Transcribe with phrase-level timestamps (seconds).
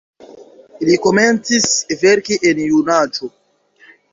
[0.87, 1.67] Li komencis
[2.05, 3.31] verki en junaĝo.